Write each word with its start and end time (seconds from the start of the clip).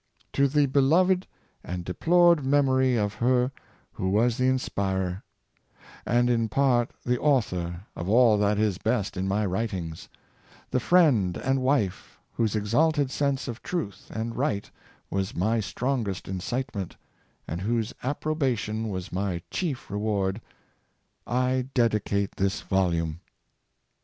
*^ 0.29 0.31
To 0.31 0.47
the 0.47 0.65
beloved 0.65 1.27
and 1.63 1.85
deplored 1.85 2.43
memory 2.43 2.95
of 2.95 3.13
her 3.13 3.51
who 3.91 4.09
was 4.09 4.37
the 4.37 4.47
inspirer, 4.47 5.21
and 6.07 6.27
in 6.27 6.49
part 6.49 6.89
the 7.05 7.19
author, 7.19 7.85
of 7.95 8.09
all 8.09 8.39
that 8.39 8.57
is 8.57 8.79
best 8.79 9.15
in 9.15 9.27
my 9.27 9.45
writings— 9.45 10.09
the 10.71 10.79
friend 10.79 11.37
and 11.37 11.61
wife, 11.61 12.19
whose 12.33 12.55
exalted 12.55 13.11
sense 13.11 13.47
of 13.47 13.61
truth 13.61 14.09
and 14.11 14.35
right 14.35 14.71
was 15.11 15.35
my 15.35 15.59
strongest 15.59 16.27
incitement, 16.27 16.95
and 17.47 17.61
whose 17.61 17.93
approba 18.03 18.57
tion 18.57 18.89
was 18.89 19.11
my 19.13 19.43
chief 19.51 19.91
reward, 19.91 20.41
I 21.27 21.67
dedicate 21.75 22.37
this 22.37 22.61
volume." 22.61 23.19